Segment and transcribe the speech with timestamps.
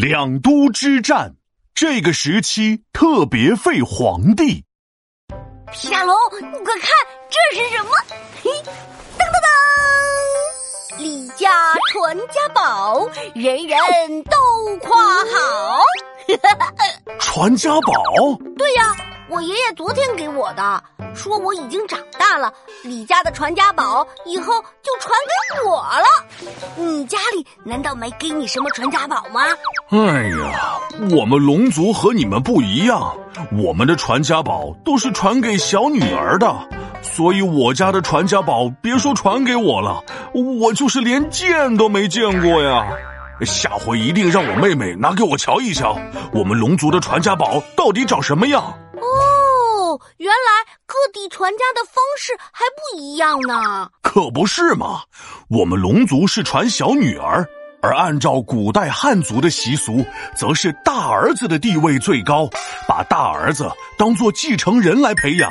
[0.00, 1.34] 两都之战，
[1.74, 4.64] 这个时期特别废皇帝。
[5.70, 6.88] 皮大龙，你快看，
[7.28, 7.90] 这是什么？
[8.42, 8.50] 嘿，
[9.18, 11.02] 噔噔噔！
[11.02, 11.50] 李家
[11.92, 15.82] 传家宝，人人都夸好。
[17.20, 17.92] 传家宝？
[18.56, 18.96] 对呀，
[19.30, 20.82] 我爷爷昨天给我的，
[21.14, 22.52] 说我已经长大了，
[22.82, 25.16] 李家的传家宝以后就传
[25.54, 26.04] 给我了。
[26.74, 29.40] 你家里难道没给你什么传家宝吗？
[29.90, 30.80] 哎呀，
[31.16, 33.16] 我们龙族和你们不一样，
[33.52, 36.52] 我们的传家宝都是传给小女儿的，
[37.00, 40.02] 所以我家的传家宝别说传给我了，
[40.60, 42.84] 我就是连见都没见过呀。
[43.42, 45.96] 下回一定让我妹妹拿给我瞧一瞧，
[46.32, 48.74] 我们龙族的传家宝到底长什么样？
[50.20, 53.90] 哦，原来各地传家的方式还不一样呢。
[54.02, 55.02] 可不是嘛，
[55.48, 57.48] 我们龙族是传小女儿，
[57.82, 60.04] 而按照古代汉族的习俗，
[60.36, 62.48] 则是大儿子的地位最高，
[62.86, 65.50] 把大儿子当做继承人来培养。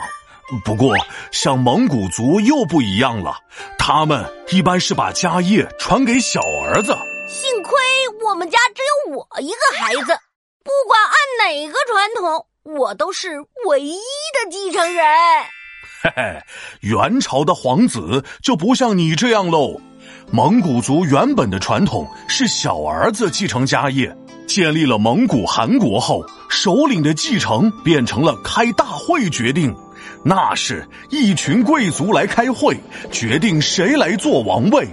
[0.64, 0.96] 不过，
[1.32, 3.36] 像蒙古族又不一样了，
[3.78, 6.96] 他们一般是把家业传给小儿子。
[7.28, 7.78] 幸亏
[8.24, 10.18] 我们家只有我一个孩子，
[10.64, 11.14] 不管按
[11.48, 13.30] 哪个传统，我都是
[13.68, 15.06] 唯一的继承人。
[16.02, 16.44] 嘿嘿，
[16.82, 19.80] 元朝的皇子就不像你这样喽。
[20.32, 24.16] 蒙古族原本的传统是小儿子继承家业，
[24.48, 29.76] 建立了蒙古汗国后，首领的继承变成了开大会决定，
[30.24, 32.78] 那是一群贵族来开会，
[33.12, 34.88] 决定谁来做王位。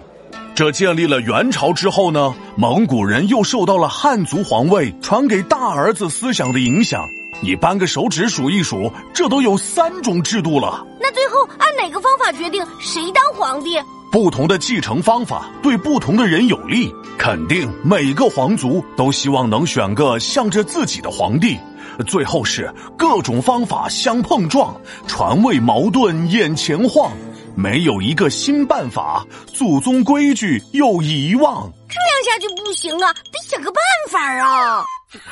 [0.55, 7.07] 这建立了元朝之后呢，蒙古人又受到了汉族皇位传给大儿子思想的影响。
[7.41, 10.87] 你扳个手指数一数，这都有三种制度了。
[11.01, 13.79] 那最后按哪个方法决定谁当皇帝？
[14.11, 21.59] 不同的继承方法对不同的人有利，肯定每个皇族都希望能选个向着自己的皇帝。
[22.07, 24.75] 最后是各种方法相碰撞，
[25.07, 27.13] 传位矛盾眼前晃。
[27.55, 34.85] 没有一个新办法，祖宗规矩又遗忘，这样下去不行啊，得想个办法啊！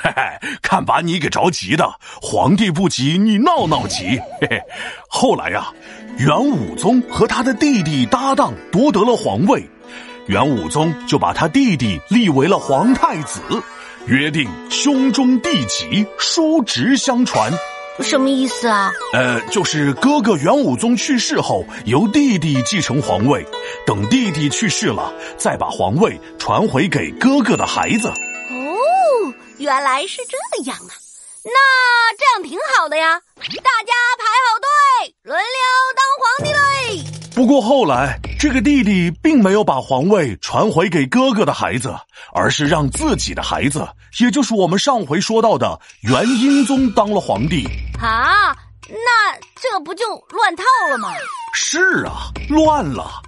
[0.03, 0.23] 嘿嘿，
[0.63, 1.89] 看把你给着急的，
[2.21, 4.21] 皇帝不急，你闹闹急。
[4.41, 4.63] 嘿嘿，
[5.09, 5.69] 后来呀，
[6.19, 9.69] 元武宗和他的弟弟搭档夺得了皇位，
[10.27, 13.41] 元武宗就把他弟弟立为了皇太子，
[14.07, 17.53] 约定兄终弟及，叔侄相传。
[18.01, 18.91] 什么意思啊？
[19.13, 23.47] 呃，就是哥哥元武宗去世后，由弟弟继承皇位，
[23.87, 28.13] 等弟弟去世了，再把皇位传回给哥哥的孩子。
[29.65, 30.93] 哦，原来是这样啊！
[31.43, 35.45] 那这样挺好的呀，大家排好队，轮流
[35.97, 37.05] 当皇帝嘞。
[37.35, 41.95] 不过后来，这个弟弟并没有把皇位传回给哥哥的孩子，
[42.33, 43.89] 而是让自己的孩子，
[44.21, 47.67] 也就是我们上回说到的元英宗当了皇帝。
[48.01, 48.55] 啊，
[48.89, 51.09] 那这不就乱套了吗？
[51.55, 53.23] 是啊，乱了。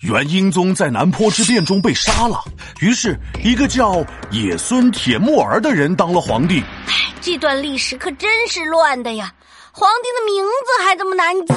[0.00, 2.42] 元英宗在南坡之变中被杀了，
[2.80, 6.62] 于是一个叫野孙铁木儿的人当了皇帝。
[6.86, 9.32] 唉，这段历史可真是乱的呀！
[9.74, 11.54] 皇帝的名字还这么难记。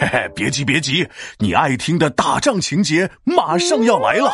[0.00, 1.06] 嘿嘿，别急别急，
[1.38, 4.32] 你爱听的打仗情节马上要来了。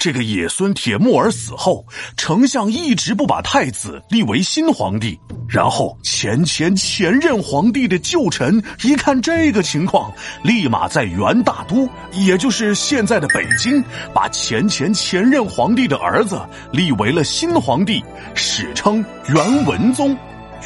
[0.00, 1.84] 这个野孙铁木儿死后，
[2.16, 5.20] 丞相一直不把太子立为新皇帝。
[5.46, 10.10] 然后前前前任皇帝的旧臣一看这个情况，
[10.42, 13.84] 立马在元大都，也就是现在的北京，
[14.14, 16.40] 把前前前任皇帝的儿子
[16.72, 18.02] 立为了新皇帝，
[18.34, 20.16] 史称元文宗。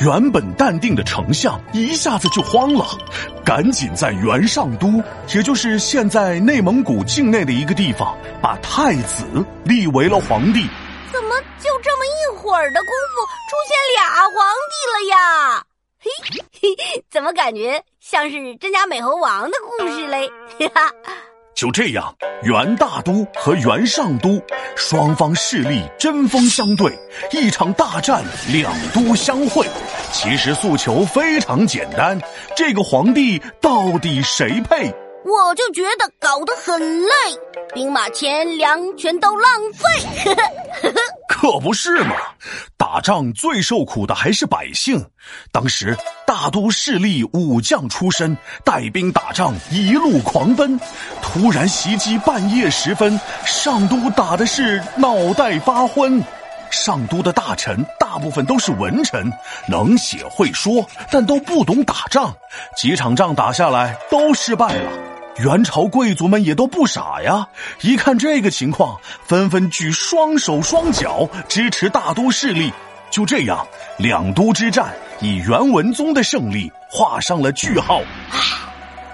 [0.00, 2.86] 原本淡定的丞相一下子就慌了，
[3.44, 5.02] 赶紧在元上都，
[5.34, 9.24] 也就是现在内蒙古境内的一个地方，把太子
[9.64, 10.68] 立为了皇帝。
[11.12, 14.34] 怎么就这么一会儿的功夫，出现俩皇
[14.70, 15.64] 帝了呀？
[16.00, 16.10] 嘿，
[16.60, 20.28] 嘿，怎么感觉像是真假美猴王的故事嘞？
[20.58, 20.90] 哈哈。
[21.54, 24.42] 就这样，元大都和元上都
[24.74, 26.92] 双方势力针锋相对，
[27.30, 29.66] 一场大战，两都相会。
[30.12, 32.20] 其实诉求非常简单，
[32.56, 34.92] 这个皇帝到底谁配？
[35.24, 37.10] 我就觉得搞得很累，
[37.72, 40.24] 兵马钱粮全都浪费。
[40.24, 40.42] 呵呵
[40.82, 42.14] 呵呵可不是嘛！
[42.76, 45.04] 打仗最受苦的还是百姓。
[45.50, 50.78] 当时大都势力武将出身，带兵打仗，一路狂奔。
[51.22, 56.22] 突然袭击，半夜时分，上都打的是脑袋发昏。
[56.70, 59.32] 上都的大臣大部分都是文臣，
[59.68, 62.34] 能写会说，但都不懂打仗。
[62.76, 65.13] 几场仗打下来，都失败了。
[65.38, 67.48] 元朝贵族们也都不傻呀，
[67.80, 72.72] 一看这个情况，纷纷举双手双脚支持大都势力。
[73.10, 73.66] 就这样，
[73.96, 78.00] 两都之战以元文宗的胜利画上了句号。
[78.30, 78.38] 唉，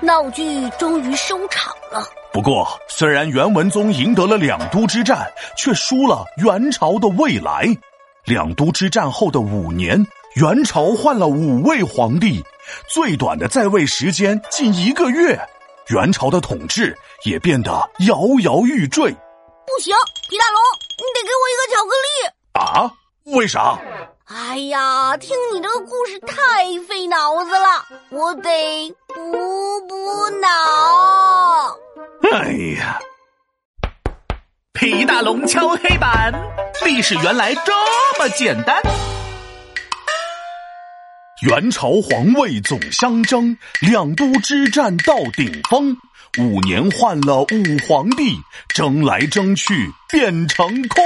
[0.00, 2.06] 闹剧终于收场了。
[2.32, 5.26] 不过，虽然元文宗赢得了两都之战，
[5.56, 7.66] 却输了元朝的未来。
[8.24, 10.06] 两都之战后的五年，
[10.36, 12.44] 元朝换了五位皇帝，
[12.88, 15.40] 最短的在位时间近一个月。
[15.90, 17.72] 元朝的统治也变得
[18.06, 19.10] 摇摇欲坠。
[19.10, 19.92] 不行，
[20.28, 20.62] 皮大龙，
[20.98, 22.08] 你得给我一个巧克力
[22.52, 22.94] 啊！
[23.36, 23.76] 为啥？
[24.26, 30.48] 哎呀，听你这个故事太费脑子了，我得补补脑。
[32.30, 33.00] 哎呀，
[34.72, 36.32] 皮大龙敲黑板，
[36.84, 37.72] 历史原来这
[38.20, 38.80] 么简单。
[41.42, 45.96] 元朝皇位总相争，两都之战到顶峰，
[46.38, 47.46] 五年换了五
[47.88, 48.36] 皇帝，
[48.74, 51.02] 争来争去变成空。